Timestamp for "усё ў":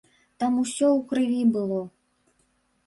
0.63-1.01